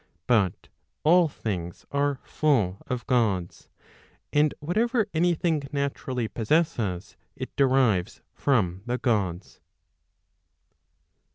But 0.25 0.67
all 1.03 1.27
things 1.27 1.85
are 1.91 2.19
full 2.23 2.71
1 2.87 2.87
of 2.87 3.05
Gods. 3.05 3.69
And 4.33 4.51
whatever 4.59 5.07
any 5.13 5.35
thing 5.35 5.61
naturally 5.71 6.27
possesses, 6.27 7.15
it 7.35 7.55
derives 7.55 8.23
from 8.33 8.81
the 8.87 8.97
Gods. 8.97 9.59